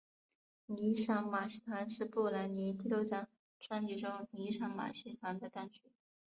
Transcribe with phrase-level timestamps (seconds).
[0.65, 3.27] 妮裳马戏团是布兰妮第六张
[3.59, 5.83] 专辑中妮裳马戏团的单曲。